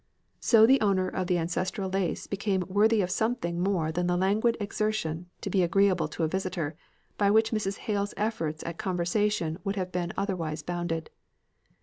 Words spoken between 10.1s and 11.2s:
otherwise bounded.